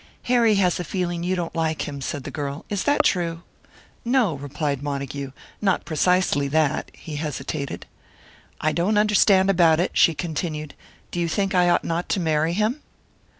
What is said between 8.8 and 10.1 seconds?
understand about it,"